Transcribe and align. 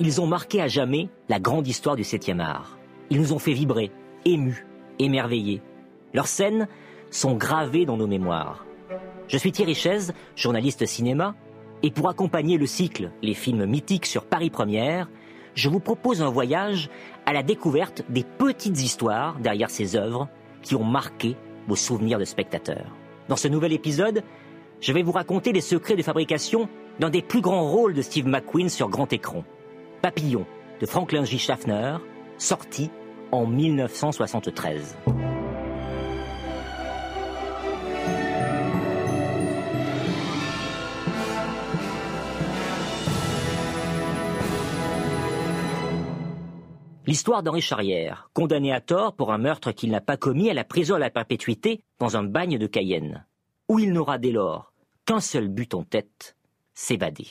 Ils 0.00 0.20
ont 0.20 0.26
marqué 0.28 0.62
à 0.62 0.68
jamais 0.68 1.08
la 1.28 1.40
grande 1.40 1.66
histoire 1.66 1.96
du 1.96 2.04
7e 2.04 2.38
art. 2.38 2.78
Ils 3.10 3.20
nous 3.20 3.32
ont 3.32 3.40
fait 3.40 3.52
vibrer, 3.52 3.90
émus, 4.24 4.64
émerveillés. 5.00 5.60
Leurs 6.14 6.28
scènes 6.28 6.68
sont 7.10 7.34
gravées 7.34 7.84
dans 7.84 7.96
nos 7.96 8.06
mémoires. 8.06 8.64
Je 9.26 9.36
suis 9.36 9.50
Thierry 9.50 9.74
Chaise, 9.74 10.14
journaliste 10.36 10.86
cinéma, 10.86 11.34
et 11.82 11.90
pour 11.90 12.08
accompagner 12.08 12.58
le 12.58 12.66
cycle 12.66 13.10
Les 13.22 13.34
films 13.34 13.66
mythiques 13.66 14.06
sur 14.06 14.24
Paris 14.24 14.50
Première, 14.50 15.10
je 15.54 15.68
vous 15.68 15.80
propose 15.80 16.22
un 16.22 16.30
voyage 16.30 16.90
à 17.26 17.32
la 17.32 17.42
découverte 17.42 18.04
des 18.08 18.22
petites 18.22 18.80
histoires 18.80 19.40
derrière 19.40 19.70
ces 19.70 19.96
œuvres 19.96 20.28
qui 20.62 20.76
ont 20.76 20.84
marqué 20.84 21.34
vos 21.66 21.76
souvenirs 21.76 22.20
de 22.20 22.24
spectateurs. 22.24 22.94
Dans 23.28 23.36
ce 23.36 23.48
nouvel 23.48 23.72
épisode, 23.72 24.22
je 24.80 24.92
vais 24.92 25.02
vous 25.02 25.12
raconter 25.12 25.52
les 25.52 25.60
secrets 25.60 25.96
de 25.96 26.02
fabrication 26.02 26.68
d'un 27.00 27.10
des 27.10 27.22
plus 27.22 27.40
grands 27.40 27.68
rôles 27.68 27.94
de 27.94 28.02
Steve 28.02 28.28
McQueen 28.28 28.68
sur 28.68 28.88
grand 28.88 29.12
écran. 29.12 29.42
Papillon 30.02 30.46
de 30.80 30.86
Franklin 30.86 31.24
J. 31.24 31.38
Schaffner, 31.38 31.96
sorti 32.38 32.90
en 33.32 33.46
1973. 33.46 34.96
L'histoire 47.08 47.42
d'Henri 47.42 47.62
Charrière, 47.62 48.30
condamné 48.34 48.72
à 48.72 48.80
tort 48.80 49.16
pour 49.16 49.32
un 49.32 49.38
meurtre 49.38 49.72
qu'il 49.72 49.90
n'a 49.90 50.00
pas 50.00 50.16
commis 50.16 50.50
à 50.50 50.54
la 50.54 50.62
prison 50.62 50.94
à 50.94 50.98
la 50.98 51.10
perpétuité 51.10 51.82
dans 51.98 52.16
un 52.16 52.22
bagne 52.22 52.58
de 52.58 52.66
Cayenne, 52.66 53.26
où 53.68 53.78
il 53.78 53.92
n'aura 53.92 54.18
dès 54.18 54.30
lors 54.30 54.72
qu'un 55.06 55.20
seul 55.20 55.48
but 55.48 55.74
en 55.74 55.82
tête, 55.82 56.36
s'évader. 56.74 57.26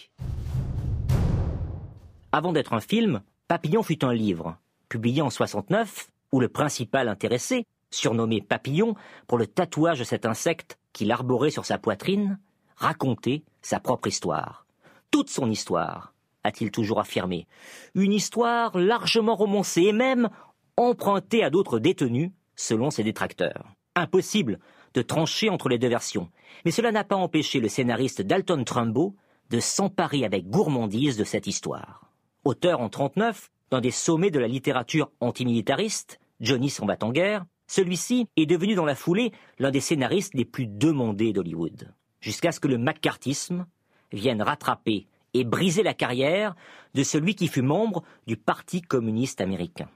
Avant 2.37 2.53
d'être 2.53 2.73
un 2.73 2.81
film, 2.81 3.23
Papillon 3.47 3.81
fut 3.81 4.05
un 4.05 4.13
livre, 4.13 4.59
publié 4.89 5.23
en 5.23 5.31
69, 5.31 6.11
où 6.31 6.39
le 6.39 6.47
principal 6.47 7.07
intéressé, 7.07 7.65
surnommé 7.89 8.41
Papillon 8.41 8.93
pour 9.25 9.39
le 9.39 9.47
tatouage 9.47 9.97
de 9.97 10.03
cet 10.03 10.23
insecte 10.23 10.77
qu'il 10.93 11.11
arborait 11.11 11.49
sur 11.49 11.65
sa 11.65 11.79
poitrine, 11.79 12.37
racontait 12.75 13.41
sa 13.63 13.79
propre 13.79 14.07
histoire. 14.07 14.67
Toute 15.09 15.31
son 15.31 15.49
histoire, 15.49 16.13
a-t-il 16.43 16.69
toujours 16.69 16.99
affirmé. 16.99 17.47
Une 17.95 18.13
histoire 18.13 18.77
largement 18.77 19.35
romancée 19.35 19.85
et 19.85 19.91
même 19.91 20.29
empruntée 20.77 21.43
à 21.43 21.49
d'autres 21.49 21.79
détenus, 21.79 22.29
selon 22.55 22.91
ses 22.91 23.03
détracteurs. 23.03 23.65
Impossible 23.95 24.59
de 24.93 25.01
trancher 25.01 25.49
entre 25.49 25.69
les 25.69 25.79
deux 25.79 25.89
versions, 25.89 26.29
mais 26.65 26.71
cela 26.71 26.91
n'a 26.91 27.03
pas 27.03 27.15
empêché 27.15 27.59
le 27.59 27.67
scénariste 27.67 28.21
Dalton 28.21 28.63
Trumbo 28.63 29.15
de 29.49 29.59
s'emparer 29.59 30.23
avec 30.23 30.47
gourmandise 30.51 31.17
de 31.17 31.23
cette 31.23 31.47
histoire. 31.47 32.06
Auteur 32.47 32.79
en 32.79 32.87
39 32.87 33.51
dans 33.71 33.81
des 33.81 33.91
sommets 33.91 34.31
de 34.31 34.39
la 34.39 34.47
littérature 34.47 35.11
antimilitariste, 35.19 36.17
Johnny 36.39 36.69
s'en 36.69 36.85
bat 36.85 36.95
en 37.01 37.11
guerre, 37.11 37.43
celui-ci 37.67 38.29
est 38.37 38.45
devenu 38.45 38.73
dans 38.73 38.85
la 38.85 38.95
foulée 38.95 39.33
l'un 39.59 39.69
des 39.69 39.81
scénaristes 39.81 40.33
les 40.33 40.45
plus 40.45 40.65
demandés 40.65 41.33
d'Hollywood, 41.33 41.93
jusqu'à 42.21 42.53
ce 42.53 42.61
que 42.61 42.69
le 42.69 42.77
macartisme 42.77 43.65
vienne 44.13 44.41
rattraper 44.41 45.07
et 45.33 45.43
briser 45.43 45.83
la 45.83 45.93
carrière 45.93 46.55
de 46.93 47.03
celui 47.03 47.35
qui 47.35 47.49
fut 47.49 47.61
membre 47.61 48.01
du 48.27 48.37
Parti 48.37 48.81
communiste 48.81 49.41
américain. 49.41 49.89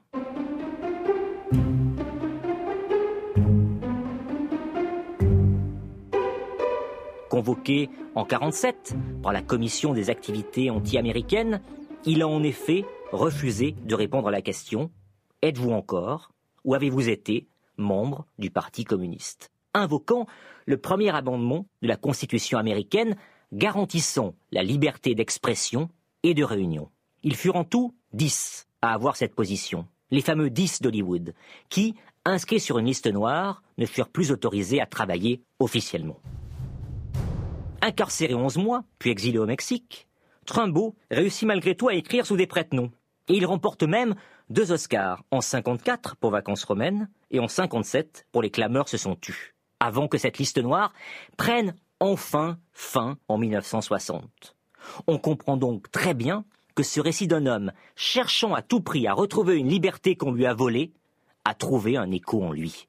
Convoqué 7.30 7.90
en 8.14 8.26
1947 8.26 8.96
par 9.24 9.32
la 9.32 9.42
Commission 9.42 9.94
des 9.94 10.10
activités 10.10 10.70
anti-américaines, 10.70 11.62
il 12.06 12.22
a 12.22 12.28
en 12.28 12.44
effet 12.44 12.86
refusé 13.12 13.76
de 13.84 13.96
répondre 13.96 14.28
à 14.28 14.32
la 14.32 14.42
question 14.42 14.92
Êtes-vous 15.42 15.72
encore 15.72 16.32
ou 16.64 16.74
avez-vous 16.74 17.10
été 17.10 17.48
membre 17.78 18.26
du 18.38 18.52
Parti 18.52 18.84
communiste? 18.84 19.52
Invoquant 19.74 20.28
le 20.66 20.78
premier 20.78 21.16
amendement 21.16 21.66
de 21.82 21.88
la 21.88 21.96
Constitution 21.96 22.58
américaine 22.58 23.16
garantissant 23.54 24.36
la 24.52 24.64
liberté 24.64 25.16
d'expression 25.16 25.90
et 26.24 26.34
de 26.34 26.44
réunion. 26.44 26.90
Ils 27.24 27.36
furent 27.36 27.56
en 27.56 27.64
tout 27.64 27.96
dix 28.14 28.68
à 28.82 28.94
avoir 28.94 29.16
cette 29.16 29.36
position, 29.36 29.88
les 30.10 30.22
fameux 30.22 30.50
dix 30.50 30.82
d'Hollywood, 30.82 31.34
qui, 31.70 31.96
inscrits 32.26 32.60
sur 32.60 32.80
une 32.80 32.86
liste 32.86 33.08
noire, 33.08 33.64
ne 33.78 33.86
furent 33.86 34.10
plus 34.10 34.32
autorisés 34.32 34.82
à 34.82 34.86
travailler 34.86 35.42
officiellement. 35.60 36.20
Incarcéré 37.82 38.36
onze 38.36 38.58
mois, 38.58 38.84
puis 39.00 39.10
exilé 39.10 39.40
au 39.40 39.46
Mexique, 39.46 40.08
Trumbo 40.46 40.96
réussit 41.10 41.48
malgré 41.48 41.76
tout 41.76 41.90
à 41.90 41.94
écrire 41.94 42.26
sous 42.26 42.38
des 42.38 42.48
prête-noms. 42.48 42.92
Et 43.28 43.36
il 43.36 43.46
remporte 43.46 43.84
même 43.84 44.16
deux 44.50 44.72
Oscars, 44.72 45.24
en 45.32 45.42
54 45.42 46.18
pour 46.18 46.32
Vacances 46.32 46.64
romaines 46.64 47.10
et 47.30 47.40
en 47.40 47.48
57 47.48 48.28
pour 48.32 48.42
Les 48.42 48.50
clameurs 48.50 48.90
se 48.90 48.98
sont 48.98 49.16
tues, 49.16 49.56
avant 49.80 50.08
que 50.08 50.18
cette 50.18 50.38
liste 50.38 50.58
noire 50.58 50.94
prenne 51.38 51.76
enfin 52.00 52.58
fin 52.74 53.18
en 53.28 53.38
1960. 53.38 54.56
On 55.08 55.18
comprend 55.20 55.56
donc 55.56 55.90
très 55.92 56.14
bien 56.14 56.44
que 56.76 56.84
ce 56.84 57.00
récit 57.00 57.28
d'un 57.28 57.46
homme 57.46 57.72
cherchant 57.96 58.54
à 58.54 58.62
tout 58.62 58.82
prix 58.82 59.08
à 59.08 59.14
retrouver 59.14 59.56
une 59.58 59.70
liberté 59.70 60.16
qu'on 60.16 60.32
lui 60.32 60.46
a 60.46 60.54
volée 60.54 60.92
a 61.46 61.54
trouvé 61.54 61.98
un 61.98 62.12
écho 62.12 62.44
en 62.44 62.52
lui. 62.52 62.88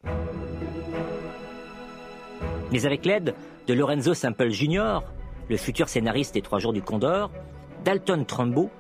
Mais 2.70 2.86
avec 2.86 3.04
l'aide 3.04 3.34
de 3.66 3.74
Lorenzo 3.74 4.14
Sample 4.14 4.50
Jr., 4.50 5.00
le 5.48 5.56
futur 5.56 5.88
scénariste 5.88 6.34
des 6.34 6.42
Trois 6.42 6.58
Jours 6.58 6.72
du 6.72 6.82
Condor, 6.82 7.30
Dalton 7.84 8.24
Trumbo 8.24 8.70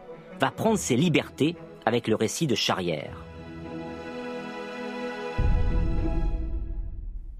va 0.40 0.50
prendre 0.50 0.78
ses 0.78 0.96
libertés 0.96 1.56
avec 1.84 2.08
le 2.08 2.14
récit 2.14 2.46
de 2.46 2.54
Charrière. 2.54 3.24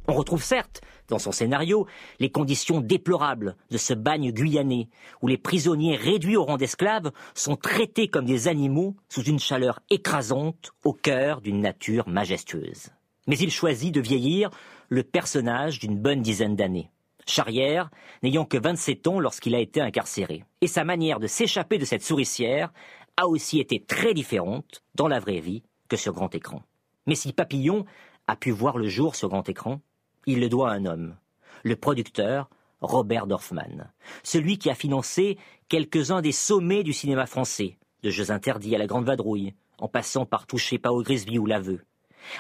On 0.08 0.14
retrouve 0.14 0.42
certes 0.42 0.80
dans 1.08 1.18
son 1.18 1.32
scénario 1.32 1.86
les 2.18 2.30
conditions 2.30 2.80
déplorables 2.80 3.56
de 3.70 3.78
ce 3.78 3.94
bagne 3.94 4.32
guyanais, 4.32 4.88
où 5.20 5.28
les 5.28 5.38
prisonniers 5.38 5.96
réduits 5.96 6.36
au 6.36 6.44
rang 6.44 6.56
d'esclaves 6.56 7.12
sont 7.34 7.56
traités 7.56 8.08
comme 8.08 8.24
des 8.24 8.48
animaux 8.48 8.96
sous 9.08 9.22
une 9.22 9.38
chaleur 9.38 9.80
écrasante 9.90 10.72
au 10.84 10.92
cœur 10.92 11.40
d'une 11.40 11.60
nature 11.60 12.08
majestueuse. 12.08 12.90
Mais 13.26 13.38
il 13.38 13.50
choisit 13.50 13.94
de 13.94 14.00
vieillir 14.00 14.50
le 14.88 15.04
personnage 15.04 15.78
d'une 15.78 15.96
bonne 15.96 16.22
dizaine 16.22 16.56
d'années. 16.56 16.90
Charrière, 17.26 17.90
n'ayant 18.22 18.44
que 18.44 18.58
27 18.58 19.06
ans 19.06 19.20
lorsqu'il 19.20 19.54
a 19.54 19.60
été 19.60 19.80
incarcéré. 19.80 20.44
Et 20.60 20.66
sa 20.66 20.84
manière 20.84 21.20
de 21.20 21.26
s'échapper 21.26 21.78
de 21.78 21.84
cette 21.84 22.02
souricière 22.02 22.72
a 23.16 23.26
aussi 23.26 23.60
été 23.60 23.84
très 23.84 24.14
différente 24.14 24.82
dans 24.94 25.08
la 25.08 25.20
vraie 25.20 25.40
vie 25.40 25.62
que 25.88 25.96
sur 25.96 26.12
grand 26.12 26.34
écran. 26.34 26.62
Mais 27.06 27.14
si 27.14 27.32
Papillon 27.32 27.84
a 28.26 28.36
pu 28.36 28.50
voir 28.50 28.78
le 28.78 28.88
jour 28.88 29.14
sur 29.14 29.28
grand 29.28 29.48
écran, 29.48 29.80
il 30.26 30.40
le 30.40 30.48
doit 30.48 30.70
à 30.70 30.74
un 30.74 30.86
homme, 30.86 31.16
le 31.64 31.76
producteur 31.76 32.48
Robert 32.80 33.26
Dorfman, 33.26 33.90
celui 34.22 34.58
qui 34.58 34.70
a 34.70 34.74
financé 34.74 35.38
quelques-uns 35.68 36.20
des 36.20 36.32
sommets 36.32 36.82
du 36.82 36.92
cinéma 36.92 37.26
français, 37.26 37.78
de 38.02 38.10
Jeux 38.10 38.30
interdits 38.30 38.74
à 38.74 38.78
la 38.78 38.86
Grande 38.86 39.06
Vadrouille, 39.06 39.54
en 39.78 39.88
passant 39.88 40.26
par 40.26 40.46
Toucher 40.46 40.78
pas 40.78 40.92
au 40.92 41.02
Grisby 41.02 41.38
ou 41.38 41.46
L'Aveu, 41.46 41.80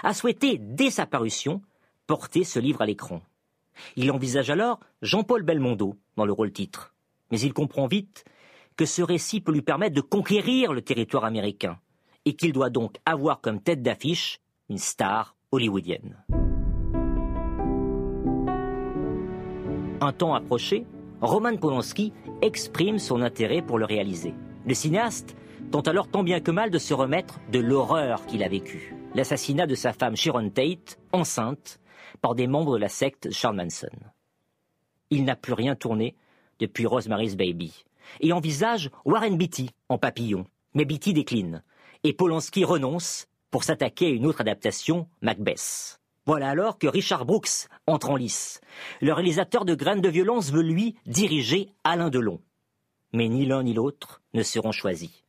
a 0.02 0.14
souhaité, 0.14 0.58
dès 0.58 0.90
sa 0.90 1.06
parution, 1.06 1.62
porter 2.06 2.44
ce 2.44 2.58
livre 2.58 2.82
à 2.82 2.86
l'écran. 2.86 3.22
Il 3.96 4.10
envisage 4.10 4.50
alors 4.50 4.80
Jean-Paul 5.02 5.42
Belmondo 5.42 5.96
dans 6.16 6.24
le 6.26 6.32
rôle 6.32 6.52
titre, 6.52 6.94
mais 7.30 7.40
il 7.40 7.52
comprend 7.52 7.86
vite 7.86 8.24
que 8.76 8.86
ce 8.86 9.02
récit 9.02 9.40
peut 9.40 9.52
lui 9.52 9.62
permettre 9.62 9.94
de 9.94 10.00
conquérir 10.00 10.72
le 10.72 10.82
territoire 10.82 11.24
américain, 11.24 11.78
et 12.24 12.34
qu'il 12.34 12.52
doit 12.52 12.70
donc 12.70 12.96
avoir 13.04 13.40
comme 13.40 13.60
tête 13.60 13.82
d'affiche 13.82 14.40
une 14.68 14.78
star 14.78 15.36
hollywoodienne. 15.50 16.16
Un 20.00 20.12
temps 20.12 20.34
approché, 20.34 20.84
Roman 21.20 21.56
Polanski 21.56 22.12
exprime 22.40 22.98
son 22.98 23.22
intérêt 23.22 23.62
pour 23.62 23.78
le 23.78 23.84
réaliser. 23.84 24.34
Le 24.66 24.74
cinéaste 24.74 25.36
tente 25.70 25.86
alors 25.86 26.08
tant 26.08 26.24
bien 26.24 26.40
que 26.40 26.50
mal 26.50 26.70
de 26.70 26.78
se 26.78 26.92
remettre 26.92 27.38
de 27.50 27.60
l'horreur 27.60 28.26
qu'il 28.26 28.42
a 28.42 28.48
vécue. 28.48 28.96
L'assassinat 29.14 29.66
de 29.66 29.74
sa 29.74 29.92
femme 29.92 30.16
Sharon 30.16 30.50
Tate, 30.50 30.98
enceinte, 31.12 31.78
par 32.20 32.34
des 32.34 32.46
membres 32.46 32.74
de 32.74 32.80
la 32.80 32.88
secte 32.88 33.30
Charles 33.30 33.56
Manson. 33.56 33.88
Il 35.10 35.24
n'a 35.24 35.36
plus 35.36 35.52
rien 35.52 35.74
tourné 35.74 36.16
depuis 36.58 36.86
Rosemary's 36.86 37.36
Baby 37.36 37.84
et 38.20 38.32
envisage 38.32 38.90
Warren 39.04 39.36
Beatty 39.36 39.70
en 39.88 39.98
papillon. 39.98 40.46
Mais 40.74 40.84
Beatty 40.84 41.12
décline 41.12 41.62
et 42.04 42.12
Polanski 42.12 42.64
renonce 42.64 43.26
pour 43.50 43.64
s'attaquer 43.64 44.06
à 44.06 44.10
une 44.10 44.26
autre 44.26 44.40
adaptation, 44.40 45.08
Macbeth. 45.20 46.00
Voilà 46.24 46.50
alors 46.50 46.78
que 46.78 46.86
Richard 46.86 47.26
Brooks 47.26 47.68
entre 47.86 48.10
en 48.10 48.16
lice. 48.16 48.60
Le 49.00 49.12
réalisateur 49.12 49.64
de 49.64 49.74
Graines 49.74 50.00
de 50.00 50.08
violence 50.08 50.52
veut 50.52 50.62
lui 50.62 50.94
diriger 51.04 51.68
Alain 51.84 52.10
Delon. 52.10 52.40
Mais 53.12 53.28
ni 53.28 53.44
l'un 53.44 53.64
ni 53.64 53.74
l'autre 53.74 54.22
ne 54.32 54.42
seront 54.42 54.72
choisis. 54.72 55.24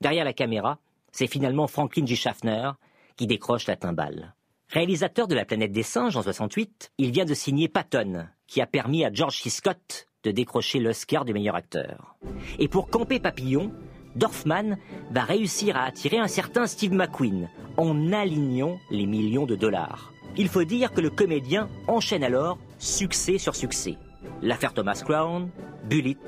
Derrière 0.00 0.24
la 0.24 0.32
caméra, 0.32 0.78
c'est 1.10 1.26
finalement 1.26 1.66
Franklin 1.66 2.06
J. 2.06 2.16
Schaffner 2.16 2.70
qui 3.16 3.26
décroche 3.26 3.66
la 3.66 3.76
timbale. 3.76 4.35
Réalisateur 4.68 5.28
de 5.28 5.34
La 5.36 5.44
planète 5.44 5.70
des 5.70 5.84
singes 5.84 6.16
en 6.16 6.22
68, 6.22 6.90
il 6.98 7.12
vient 7.12 7.24
de 7.24 7.34
signer 7.34 7.68
Patton, 7.68 8.26
qui 8.48 8.60
a 8.60 8.66
permis 8.66 9.04
à 9.04 9.12
George 9.12 9.40
C. 9.40 9.48
Scott 9.48 10.08
de 10.24 10.32
décrocher 10.32 10.80
l'Oscar 10.80 11.24
du 11.24 11.32
meilleur 11.32 11.54
acteur. 11.54 12.16
Et 12.58 12.66
pour 12.66 12.88
camper 12.88 13.20
Papillon, 13.20 13.72
Dorfman 14.16 14.76
va 15.12 15.22
réussir 15.22 15.76
à 15.76 15.84
attirer 15.84 16.18
un 16.18 16.26
certain 16.26 16.66
Steve 16.66 16.92
McQueen 16.92 17.48
en 17.76 18.12
alignant 18.12 18.76
les 18.90 19.06
millions 19.06 19.46
de 19.46 19.54
dollars. 19.54 20.12
Il 20.36 20.48
faut 20.48 20.64
dire 20.64 20.92
que 20.92 21.00
le 21.00 21.10
comédien 21.10 21.68
enchaîne 21.86 22.24
alors 22.24 22.58
succès 22.78 23.38
sur 23.38 23.54
succès. 23.54 23.96
L'affaire 24.42 24.74
Thomas 24.74 25.00
Crown, 25.04 25.48
Bullet, 25.84 26.18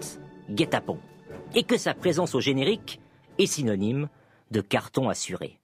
Guet-apens. 0.49 1.00
Et 1.56 1.64
que 1.64 1.76
sa 1.76 1.93
présence 1.93 2.37
au 2.37 2.41
générique 2.41 3.00
est 3.38 3.46
synonyme 3.46 4.08
de 4.52 4.61
carton 4.61 5.08
assuré. 5.08 5.58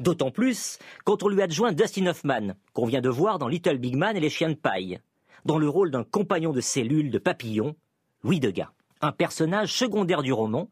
D'autant 0.00 0.30
plus 0.30 0.78
quand 1.04 1.22
on 1.22 1.28
lui 1.28 1.42
adjoint 1.42 1.72
Dustin 1.72 2.06
Hoffman, 2.06 2.54
qu'on 2.72 2.86
vient 2.86 3.00
de 3.00 3.08
voir 3.08 3.38
dans 3.38 3.48
Little 3.48 3.78
Big 3.78 3.96
Man 3.96 4.16
et 4.16 4.20
les 4.20 4.30
chiens 4.30 4.50
de 4.50 4.54
paille, 4.54 5.00
dans 5.44 5.58
le 5.58 5.68
rôle 5.68 5.90
d'un 5.90 6.04
compagnon 6.04 6.52
de 6.52 6.60
cellule 6.60 7.10
de 7.10 7.18
papillon, 7.18 7.76
Louis 8.22 8.40
Degas, 8.40 8.70
un 9.00 9.12
personnage 9.12 9.72
secondaire 9.72 10.22
du 10.22 10.32
roman 10.32 10.70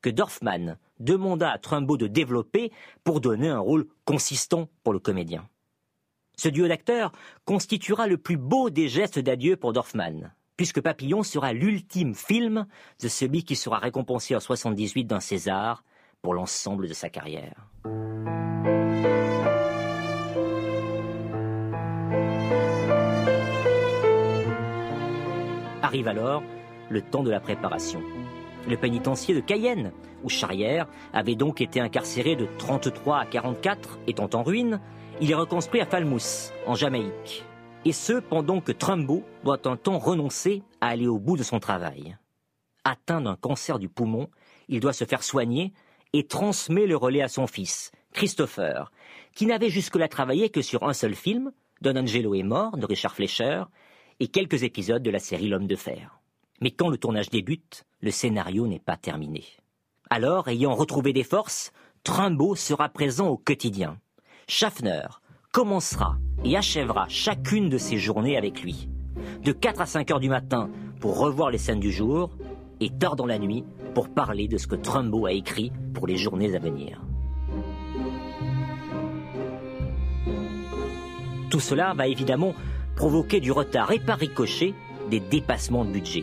que 0.00 0.10
Dorfman 0.10 0.76
demanda 1.00 1.50
à 1.50 1.58
Trumbo 1.58 1.96
de 1.96 2.06
développer 2.06 2.72
pour 3.04 3.20
donner 3.20 3.48
un 3.48 3.58
rôle 3.58 3.86
consistant 4.04 4.68
pour 4.84 4.92
le 4.92 4.98
comédien. 4.98 5.48
Ce 6.36 6.48
duo 6.48 6.66
d'acteurs 6.66 7.12
constituera 7.44 8.06
le 8.06 8.16
plus 8.16 8.36
beau 8.36 8.70
des 8.70 8.88
gestes 8.88 9.18
d'adieu 9.18 9.56
pour 9.56 9.72
Dorfman, 9.72 10.32
puisque 10.56 10.80
Papillon 10.80 11.22
sera 11.22 11.52
l'ultime 11.52 12.14
film 12.14 12.66
de 13.00 13.08
celui 13.08 13.44
qui 13.44 13.56
sera 13.56 13.78
récompensé 13.78 14.34
en 14.34 14.40
78 14.40 15.04
d'un 15.04 15.20
César 15.20 15.84
pour 16.20 16.34
l'ensemble 16.34 16.88
de 16.88 16.94
sa 16.94 17.10
carrière. 17.10 17.68
Arrive 25.92 26.08
alors 26.08 26.42
le 26.88 27.02
temps 27.02 27.22
de 27.22 27.30
la 27.30 27.38
préparation. 27.38 28.00
Le 28.66 28.78
pénitencier 28.78 29.34
de 29.34 29.40
Cayenne, 29.40 29.92
où 30.24 30.30
Charrière 30.30 30.86
avait 31.12 31.34
donc 31.34 31.60
été 31.60 31.80
incarcéré 31.80 32.34
de 32.34 32.48
33 32.56 33.18
à 33.18 33.26
44, 33.26 33.98
étant 34.06 34.30
en 34.32 34.42
ruine, 34.42 34.80
il 35.20 35.30
est 35.30 35.34
reconstruit 35.34 35.82
à 35.82 35.84
Falmouth, 35.84 36.54
en 36.66 36.74
Jamaïque. 36.74 37.44
Et 37.84 37.92
ce, 37.92 38.14
pendant 38.14 38.62
que 38.62 38.72
Trumbo 38.72 39.22
doit 39.44 39.68
un 39.68 39.76
temps 39.76 39.98
renoncer 39.98 40.62
à 40.80 40.86
aller 40.86 41.06
au 41.06 41.18
bout 41.18 41.36
de 41.36 41.42
son 41.42 41.60
travail. 41.60 42.16
Atteint 42.84 43.20
d'un 43.20 43.36
cancer 43.36 43.78
du 43.78 43.90
poumon, 43.90 44.30
il 44.68 44.80
doit 44.80 44.94
se 44.94 45.04
faire 45.04 45.22
soigner 45.22 45.74
et 46.14 46.26
transmet 46.26 46.86
le 46.86 46.96
relais 46.96 47.20
à 47.20 47.28
son 47.28 47.46
fils, 47.46 47.92
Christopher, 48.14 48.90
qui 49.34 49.44
n'avait 49.44 49.68
jusque-là 49.68 50.08
travaillé 50.08 50.48
que 50.48 50.62
sur 50.62 50.88
un 50.88 50.94
seul 50.94 51.14
film, 51.14 51.52
Don 51.82 51.96
Angelo 51.96 52.34
est 52.34 52.44
mort, 52.44 52.78
de 52.78 52.86
Richard 52.86 53.14
Fleischer, 53.14 53.64
et 54.22 54.28
quelques 54.28 54.62
épisodes 54.62 55.02
de 55.02 55.10
la 55.10 55.18
série 55.18 55.48
L'homme 55.48 55.66
de 55.66 55.74
fer. 55.74 56.20
Mais 56.60 56.70
quand 56.70 56.88
le 56.88 56.96
tournage 56.96 57.28
débute, 57.28 57.84
le 58.00 58.12
scénario 58.12 58.68
n'est 58.68 58.78
pas 58.78 58.96
terminé. 58.96 59.42
Alors, 60.10 60.46
ayant 60.46 60.76
retrouvé 60.76 61.12
des 61.12 61.24
forces, 61.24 61.72
Trumbo 62.04 62.54
sera 62.54 62.88
présent 62.88 63.26
au 63.26 63.36
quotidien. 63.36 63.98
Schaffner 64.46 65.08
commencera 65.50 66.18
et 66.44 66.56
achèvera 66.56 67.06
chacune 67.08 67.68
de 67.68 67.78
ses 67.78 67.98
journées 67.98 68.36
avec 68.36 68.62
lui. 68.62 68.88
De 69.42 69.50
4 69.50 69.80
à 69.80 69.86
5 69.86 70.12
heures 70.12 70.20
du 70.20 70.28
matin 70.28 70.70
pour 71.00 71.18
revoir 71.18 71.50
les 71.50 71.58
scènes 71.58 71.80
du 71.80 71.90
jour 71.90 72.30
et 72.78 72.90
tard 72.90 73.16
dans 73.16 73.26
la 73.26 73.40
nuit 73.40 73.64
pour 73.92 74.08
parler 74.08 74.46
de 74.46 74.56
ce 74.56 74.68
que 74.68 74.76
Trumbo 74.76 75.26
a 75.26 75.32
écrit 75.32 75.72
pour 75.94 76.06
les 76.06 76.16
journées 76.16 76.54
à 76.54 76.60
venir. 76.60 77.02
Tout 81.50 81.60
cela 81.60 81.92
va 81.92 82.06
évidemment 82.06 82.54
provoquer 83.02 83.40
du 83.40 83.50
retard 83.50 83.90
et 83.90 83.98
par 83.98 84.16
ricochet 84.16 84.74
des 85.10 85.18
dépassements 85.18 85.84
de 85.84 85.90
budget 85.90 86.22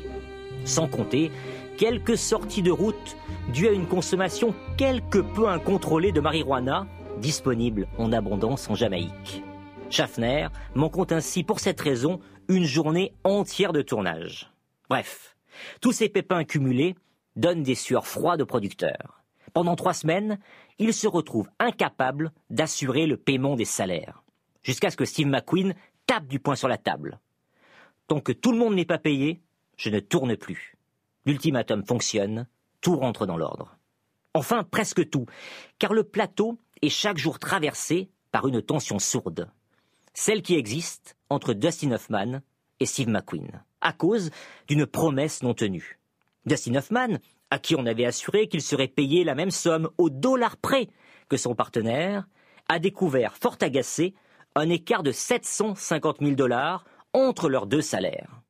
sans 0.64 0.88
compter 0.88 1.30
quelques 1.78 2.18
sorties 2.18 2.62
de 2.62 2.72
route 2.72 3.18
dues 3.52 3.68
à 3.68 3.74
une 3.74 3.86
consommation 3.86 4.56
quelque 4.78 5.18
peu 5.18 5.50
incontrôlée 5.50 6.14
de 6.14 6.22
marijuana, 6.22 6.88
disponible 7.18 7.90
en 7.98 8.14
abondance 8.14 8.70
en 8.70 8.76
Jamaïque. 8.76 9.44
Schaffner 9.90 10.48
manquant 10.74 11.08
ainsi 11.10 11.44
pour 11.44 11.60
cette 11.60 11.82
raison 11.82 12.22
une 12.48 12.64
journée 12.64 13.12
entière 13.26 13.74
de 13.74 13.82
tournage. 13.82 14.50
Bref, 14.90 15.36
tous 15.82 15.92
ces 15.92 16.08
pépins 16.08 16.46
cumulés 16.46 16.96
donnent 17.36 17.64
des 17.64 17.76
sueurs 17.76 18.08
froides 18.08 18.42
aux 18.42 18.46
producteurs. 18.46 19.22
Pendant 19.52 19.76
trois 19.76 19.94
semaines, 19.94 20.40
il 20.78 20.94
se 20.94 21.10
retrouve 21.10 21.50
incapable 21.60 22.32
d'assurer 22.50 23.06
le 23.06 23.18
paiement 23.18 23.58
des 23.58 23.66
salaires, 23.66 24.24
jusqu'à 24.64 24.92
ce 24.92 24.96
que 24.96 25.04
Steve 25.04 25.28
McQueen 25.28 25.74
tape 26.10 26.26
du 26.26 26.40
poing 26.40 26.56
sur 26.56 26.68
la 26.68 26.80
table. 26.80 27.20
Tant 28.08 28.20
que 28.20 28.32
tout 28.32 28.52
le 28.52 28.58
monde 28.58 28.74
n'est 28.74 28.84
pas 28.84 28.98
payé, 28.98 29.44
je 29.78 29.92
ne 29.92 30.00
tourne 30.00 30.36
plus. 30.36 30.76
L'ultimatum 31.28 31.86
fonctionne, 31.86 32.48
tout 32.82 32.96
rentre 32.96 33.28
dans 33.28 33.38
l'ordre. 33.38 33.78
Enfin, 34.34 34.64
presque 34.64 35.08
tout, 35.12 35.28
car 35.78 35.94
le 35.94 36.04
plateau 36.04 36.58
est 36.82 36.90
chaque 36.90 37.20
jour 37.20 37.38
traversé 37.38 38.10
par 38.32 38.48
une 38.48 38.60
tension 38.60 38.98
sourde, 38.98 39.52
celle 40.16 40.42
qui 40.42 40.56
existe 40.56 41.16
entre 41.30 41.54
Dustin 41.54 41.92
Hoffman 41.92 42.42
et 42.80 42.88
Steve 42.88 43.10
McQueen, 43.10 43.64
à 43.82 43.94
cause 43.94 44.32
d'une 44.68 44.88
promesse 44.88 45.44
non 45.44 45.54
tenue. 45.54 46.00
Dustin 46.48 46.74
Hoffman, 46.74 47.20
à 47.52 47.60
qui 47.60 47.76
on 47.76 47.86
avait 47.86 48.06
assuré 48.06 48.48
qu'il 48.48 48.64
serait 48.64 48.88
payé 48.88 49.24
la 49.24 49.36
même 49.36 49.52
somme 49.52 49.92
au 50.00 50.10
dollar 50.10 50.58
près 50.58 50.88
que 51.28 51.38
son 51.38 51.54
partenaire, 51.54 52.28
a 52.68 52.80
découvert, 52.80 53.38
fort 53.38 53.58
agacé, 53.62 54.16
un 54.56 54.70
écart 54.70 55.04
de 55.04 55.12
750 55.12 56.18
000 56.22 56.32
dollars 56.32 56.86
entre 57.14 57.50
leurs 57.50 57.68
deux 57.68 57.82
salaires. 57.82 58.42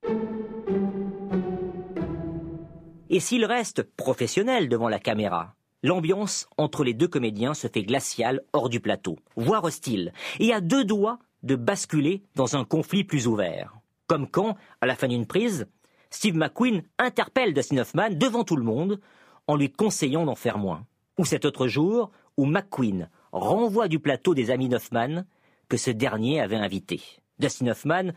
Et 3.10 3.20
s'il 3.20 3.46
reste 3.46 3.84
professionnel 3.84 4.70
devant 4.70 4.90
la 4.90 5.00
caméra, 5.00 5.56
l'ambiance 5.82 6.48
entre 6.58 6.84
les 6.84 6.94
deux 6.94 7.08
comédiens 7.08 7.54
se 7.54 7.68
fait 7.68 7.84
glaciale 7.84 8.42
hors 8.54 8.70
du 8.70 8.80
plateau, 8.80 9.18
voire 9.36 9.64
hostile, 9.64 10.14
et 10.40 10.54
à 10.54 10.62
deux 10.62 10.86
doigts 10.86 11.20
de 11.44 11.56
basculer 11.56 12.24
dans 12.36 12.56
un 12.56 12.66
conflit 12.66 13.04
plus 13.04 13.28
ouvert. 13.28 13.76
Comme 14.08 14.30
quand, 14.30 14.56
à 14.82 14.86
la 14.86 14.96
fin 14.96 15.08
d'une 15.08 15.26
prise, 15.26 15.68
Steve 16.12 16.36
McQueen 16.36 16.84
interpelle 16.98 17.54
Dustin 17.54 17.78
Hoffman 17.78 18.10
devant 18.12 18.44
tout 18.44 18.56
le 18.56 18.64
monde 18.64 19.00
en 19.48 19.56
lui 19.56 19.72
conseillant 19.72 20.26
d'en 20.26 20.36
faire 20.36 20.58
moins. 20.58 20.86
Ou 21.18 21.26
cet 21.26 21.46
autre 21.46 21.68
jour 21.68 22.12
où 22.38 22.46
McQueen 22.46 23.10
renvoie 23.32 23.88
du 23.88 24.00
plateau 24.00 24.34
des 24.34 24.52
amis 24.52 24.70
d'Hoffman 24.70 25.24
que 25.70 25.78
ce 25.78 25.92
dernier 25.92 26.42
avait 26.42 26.56
invités. 26.56 27.02
Dustin 27.40 27.68
Hoffman 27.68 28.12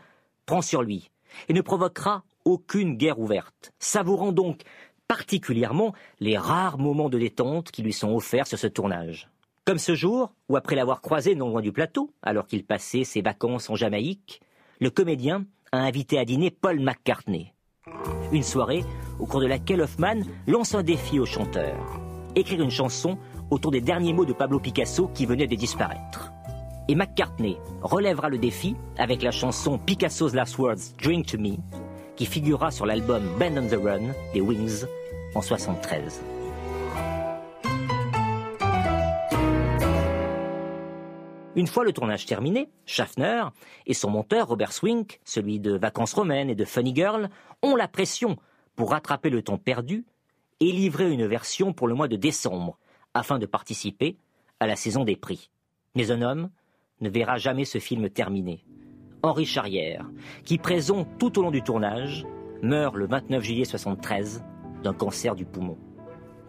prend 0.45 0.61
sur 0.61 0.81
lui 0.83 1.09
et 1.47 1.53
ne 1.53 1.61
provoquera 1.61 2.23
aucune 2.45 2.95
guerre 2.97 3.19
ouverte, 3.19 3.71
savourant 3.79 4.31
donc 4.31 4.61
particulièrement 5.07 5.93
les 6.19 6.37
rares 6.37 6.77
moments 6.77 7.09
de 7.09 7.19
détente 7.19 7.71
qui 7.71 7.83
lui 7.83 7.93
sont 7.93 8.13
offerts 8.13 8.47
sur 8.47 8.59
ce 8.59 8.67
tournage. 8.67 9.29
Comme 9.65 9.77
ce 9.77 9.95
jour, 9.95 10.33
où 10.49 10.57
après 10.57 10.75
l'avoir 10.75 11.01
croisé 11.01 11.35
non 11.35 11.49
loin 11.49 11.61
du 11.61 11.71
plateau, 11.71 12.11
alors 12.21 12.47
qu'il 12.47 12.65
passait 12.65 13.05
ses 13.05 13.21
vacances 13.21 13.69
en 13.69 13.75
Jamaïque, 13.75 14.41
le 14.81 14.89
comédien 14.89 15.45
a 15.71 15.77
invité 15.77 16.19
à 16.19 16.25
dîner 16.25 16.51
Paul 16.51 16.81
McCartney. 16.81 17.53
Une 18.33 18.43
soirée 18.43 18.83
au 19.19 19.25
cours 19.25 19.39
de 19.39 19.45
laquelle 19.45 19.81
Hoffman 19.81 20.21
lance 20.47 20.75
un 20.75 20.83
défi 20.83 21.19
au 21.19 21.25
chanteur. 21.25 21.77
Écrire 22.35 22.61
une 22.61 22.71
chanson 22.71 23.17
autour 23.51 23.71
des 23.71 23.81
derniers 23.81 24.13
mots 24.13 24.25
de 24.25 24.33
Pablo 24.33 24.59
Picasso 24.59 25.09
qui 25.13 25.25
venait 25.25 25.47
de 25.47 25.55
disparaître. 25.55 26.31
Et 26.89 26.95
McCartney 26.95 27.57
relèvera 27.81 28.27
le 28.27 28.37
défi 28.37 28.75
avec 28.97 29.21
la 29.21 29.31
chanson 29.31 29.77
Picasso's 29.77 30.33
Last 30.33 30.57
Words 30.57 30.95
Drink 31.01 31.27
to 31.27 31.37
Me, 31.37 31.55
qui 32.17 32.25
figurera 32.25 32.71
sur 32.71 32.85
l'album 32.85 33.23
Band 33.39 33.57
on 33.57 33.67
the 33.67 33.79
Run 33.81 34.13
des 34.33 34.41
Wings 34.41 34.85
en 35.33 35.41
73. 35.41 36.21
Une 41.55 41.67
fois 41.67 41.85
le 41.85 41.93
tournage 41.93 42.25
terminé, 42.25 42.69
Schaffner 42.85 43.43
et 43.85 43.93
son 43.93 44.09
monteur 44.09 44.47
Robert 44.47 44.73
Swink, 44.73 45.21
celui 45.23 45.59
de 45.59 45.77
Vacances 45.77 46.13
romaines 46.13 46.49
et 46.49 46.55
de 46.55 46.65
Funny 46.65 46.93
Girl, 46.93 47.29
ont 47.61 47.77
la 47.77 47.87
pression 47.87 48.37
pour 48.75 48.91
rattraper 48.91 49.29
le 49.29 49.41
temps 49.41 49.57
perdu 49.57 50.03
et 50.59 50.71
livrer 50.71 51.09
une 51.11 51.27
version 51.27 51.71
pour 51.71 51.87
le 51.87 51.93
mois 51.93 52.07
de 52.09 52.17
décembre, 52.17 52.77
afin 53.13 53.39
de 53.39 53.45
participer 53.45 54.17
à 54.59 54.67
la 54.67 54.75
saison 54.75 55.05
des 55.05 55.15
prix. 55.15 55.49
Mais 55.95 56.11
un 56.11 56.21
homme 56.21 56.49
ne 57.03 57.09
verra 57.09 57.37
jamais 57.37 57.65
ce 57.65 57.77
film 57.77 58.09
terminé. 58.09 58.63
Henri 59.21 59.45
Charrière, 59.45 60.09
qui 60.43 60.57
présente 60.57 61.07
tout 61.19 61.37
au 61.37 61.43
long 61.43 61.51
du 61.51 61.61
tournage, 61.61 62.25
meurt 62.61 62.95
le 62.95 63.05
29 63.05 63.43
juillet 63.43 63.65
73 63.65 64.43
d'un 64.83 64.93
cancer 64.93 65.35
du 65.35 65.45
poumon. 65.45 65.77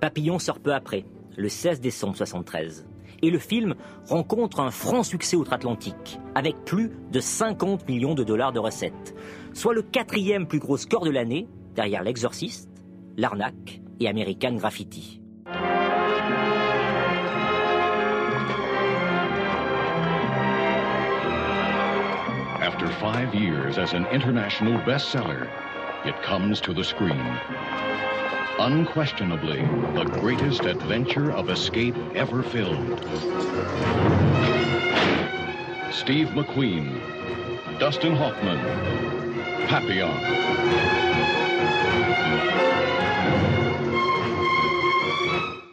Papillon 0.01 0.39
sort 0.39 0.61
peu 0.61 0.73
après, 0.73 1.05
le 1.37 1.49
16 1.49 1.81
décembre 1.81 2.17
73. 2.17 2.87
Et 3.23 3.31
le 3.31 3.39
film 3.39 3.75
rencontre 4.09 4.61
un 4.61 4.71
franc 4.71 5.03
succès 5.03 5.37
outre-Atlantique, 5.37 6.19
avec 6.35 6.65
plus 6.65 6.91
de 7.11 7.21
50 7.21 7.89
millions 7.89 8.15
de 8.15 8.25
dollars 8.25 8.53
de 8.53 8.59
recettes, 8.59 9.15
soit 9.53 9.75
le 9.75 9.83
quatrième 9.83 10.47
plus 10.47 10.59
gros 10.59 10.77
score 10.77 11.05
de 11.05 11.11
l'année, 11.11 11.49
derrière 11.75 12.03
L'Exorciste, 12.03 12.71
L'Arnaque 13.17 13.81
et 14.01 14.09
American 14.09 14.55
Graffiti. 14.55 15.24
After 22.85 23.01
five 23.01 23.35
years 23.35 23.79
as 23.79 23.95
an 23.95 24.05
international 24.13 24.79
bestseller, 24.81 25.49
it 26.05 26.21
comes 26.23 26.61
to 26.61 26.75
the 26.75 26.85
screen. 26.85 27.25
Unquestionably, 28.59 29.63
the 29.95 30.05
greatest 30.21 30.67
adventure 30.67 31.33
of 31.33 31.49
escape 31.49 31.95
ever 32.15 32.43
filmed. 32.43 32.99
Steve 35.91 36.29
McQueen, 36.35 37.01
Dustin 37.79 38.15
Hoffman, 38.17 38.61
Papillon. 39.67 40.13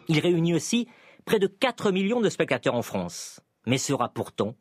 Il 0.07 0.19
réunit 0.21 0.53
aussi 0.53 0.87
près 1.25 1.39
de 1.39 1.47
4 1.47 1.91
millions 1.91 2.21
de 2.21 2.29
spectateurs 2.29 2.75
en 2.75 2.81
France, 2.81 3.41
mais 3.65 3.77
sera 3.77 4.07
pourtant 4.07 4.55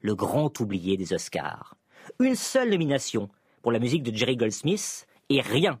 le 0.00 0.14
grand 0.14 0.60
oublié 0.60 0.96
des 0.96 1.12
Oscars. 1.12 1.77
Une 2.20 2.34
seule 2.34 2.70
nomination 2.70 3.28
pour 3.62 3.72
la 3.72 3.78
musique 3.78 4.02
de 4.02 4.14
Jerry 4.14 4.36
Goldsmith 4.36 5.06
et 5.28 5.40
rien, 5.40 5.80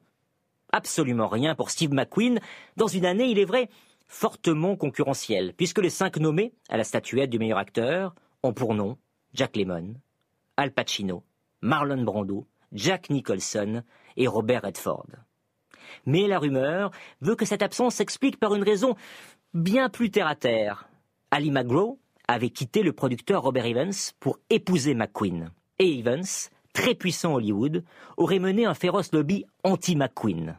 absolument 0.72 1.28
rien 1.28 1.54
pour 1.54 1.70
Steve 1.70 1.92
McQueen 1.92 2.40
dans 2.76 2.86
une 2.86 3.06
année, 3.06 3.26
il 3.26 3.38
est 3.38 3.44
vrai, 3.44 3.68
fortement 4.06 4.76
concurrentielle, 4.76 5.54
puisque 5.54 5.78
les 5.78 5.90
cinq 5.90 6.16
nommés 6.18 6.52
à 6.68 6.76
la 6.76 6.84
statuette 6.84 7.30
du 7.30 7.38
meilleur 7.38 7.58
acteur 7.58 8.14
ont 8.42 8.52
pour 8.52 8.74
nom 8.74 8.98
Jack 9.34 9.56
Lemmon, 9.56 9.94
Al 10.56 10.72
Pacino, 10.72 11.22
Marlon 11.60 12.02
Brando, 12.02 12.46
Jack 12.72 13.10
Nicholson 13.10 13.82
et 14.16 14.26
Robert 14.26 14.62
Redford. 14.62 15.08
Mais 16.06 16.26
la 16.26 16.38
rumeur 16.38 16.90
veut 17.20 17.36
que 17.36 17.46
cette 17.46 17.62
absence 17.62 17.96
s'explique 17.96 18.38
par 18.38 18.54
une 18.54 18.62
raison 18.62 18.94
bien 19.54 19.88
plus 19.88 20.10
terre 20.10 20.26
à 20.26 20.34
terre. 20.34 20.88
Ali 21.30 21.50
McGraw 21.50 21.98
avait 22.26 22.50
quitté 22.50 22.82
le 22.82 22.92
producteur 22.92 23.42
Robert 23.42 23.66
Evans 23.66 23.92
pour 24.20 24.38
épouser 24.50 24.94
McQueen. 24.94 25.50
Et 25.78 25.98
Evans, 25.98 26.24
très 26.72 26.94
puissant 26.94 27.34
Hollywood, 27.34 27.84
aurait 28.16 28.40
mené 28.40 28.66
un 28.66 28.74
féroce 28.74 29.12
lobby 29.12 29.44
anti-McQueen. 29.62 30.58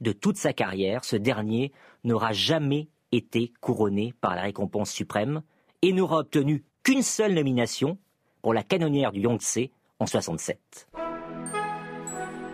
De 0.00 0.12
toute 0.12 0.36
sa 0.36 0.52
carrière, 0.52 1.04
ce 1.04 1.16
dernier 1.16 1.72
n'aura 2.04 2.32
jamais 2.32 2.88
été 3.12 3.52
couronné 3.60 4.14
par 4.20 4.34
la 4.34 4.42
récompense 4.42 4.90
suprême 4.90 5.42
et 5.82 5.92
n'aura 5.92 6.18
obtenu 6.18 6.64
qu'une 6.82 7.02
seule 7.02 7.34
nomination 7.34 7.98
pour 8.42 8.54
la 8.54 8.62
canonnière 8.62 9.12
du 9.12 9.20
Yangtze 9.20 9.68
en 9.98 10.06
67. 10.06 10.88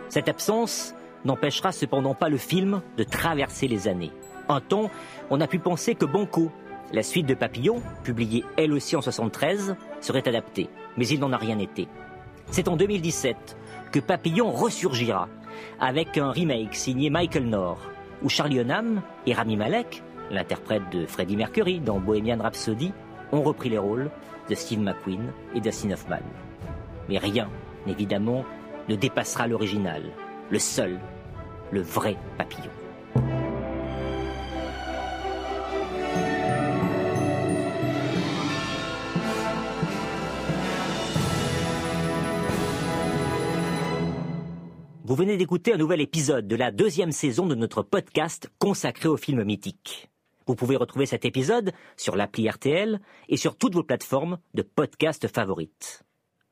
Cette 0.09 0.29
absence 0.29 0.95
n'empêchera 1.25 1.73
cependant 1.73 2.15
pas 2.15 2.29
le 2.29 2.39
film 2.39 2.83
de 2.97 3.05
traverser 3.05 3.69
les 3.69 3.89
années. 3.89 4.13
Un 4.49 4.61
temps, 4.61 4.91
on 5.31 5.41
a 5.41 5.49
pu 5.49 5.59
penser 5.59 5.97
que 5.97 6.05
Banco, 6.05 6.53
la 6.93 7.03
suite 7.03 7.27
de 7.27 7.35
Papillon, 7.35 7.83
publiée 8.05 8.45
elle 8.57 8.73
aussi 8.73 8.97
en 8.97 9.01
73, 9.01 9.77
serait 10.01 10.29
adaptée, 10.29 10.69
mais 10.97 11.07
il 11.09 11.21
n'en 11.21 11.33
a 11.33 11.37
rien 11.37 11.59
été. 11.59 11.89
C'est 12.51 12.69
en 12.69 12.77
2017 12.77 13.57
que 13.93 14.01
Papillon 14.01 14.51
ressurgira 14.51 15.29
avec 15.81 16.17
un 16.19 16.31
remake 16.31 16.75
signé 16.75 17.11
Michael 17.11 17.47
Norr, 17.47 17.79
où 18.23 18.29
Charlie 18.29 18.61
Hunnam 18.61 19.03
et 19.27 19.35
Rami 19.35 19.57
Malek, 19.57 20.03
l'interprète 20.31 20.89
de 20.91 21.07
Freddie 21.07 21.37
Mercury 21.37 21.81
dans 21.81 21.99
Bohemian 21.99 22.39
Rhapsody, 22.41 22.93
ont 23.33 23.43
repris 23.43 23.71
les 23.71 23.79
rôles 23.79 24.11
de 24.49 24.55
Steve 24.55 24.81
McQueen 24.81 25.33
et 25.55 25.61
Dustin 25.61 25.91
Hoffman. 25.91 26.23
Mais 27.09 27.19
rien, 27.19 27.49
évidemment, 27.87 28.45
ne 28.89 28.95
dépassera 28.95 29.47
l'original, 29.49 30.03
le 30.51 30.59
seul, 30.59 30.99
le 31.73 31.81
vrai 31.81 32.17
papillon. 32.39 32.71
Vous 45.07 45.15
venez 45.15 45.37
d'écouter 45.37 45.73
un 45.73 45.77
nouvel 45.77 46.01
épisode 46.01 46.49
de 46.49 46.57
la 46.57 46.73
deuxième 46.73 47.13
saison 47.13 47.47
de 47.47 47.55
notre 47.55 47.85
podcast 47.85 48.51
consacré 48.59 49.09
aux 49.09 49.17
films 49.17 49.45
mythiques. 49.45 50.11
Vous 50.49 50.57
pouvez 50.57 50.75
retrouver 50.75 51.07
cet 51.07 51.25
épisode 51.25 51.71
sur 51.97 52.17
l'appli 52.17 52.51
RTL 52.51 52.99
et 53.29 53.37
sur 53.37 53.57
toutes 53.57 53.75
vos 53.75 53.85
plateformes 53.85 54.39
de 54.55 54.63
podcast 54.63 55.29
favorites. 55.29 56.03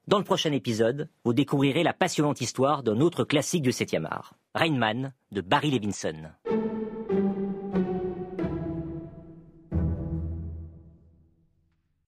Dans 0.06 0.18
le 0.18 0.24
prochain 0.24 0.52
épisode, 0.52 1.08
vous 1.24 1.32
découvrirez 1.32 1.82
la 1.82 1.92
passionnante 1.92 2.40
histoire 2.40 2.84
d'un 2.84 3.00
autre 3.00 3.24
classique 3.24 3.62
du 3.62 3.70
7e 3.70 4.06
art, 4.06 4.34
Rain 4.54 4.78
Man 4.78 5.12
de 5.32 5.40
Barry 5.40 5.72
Levinson. 5.72 6.30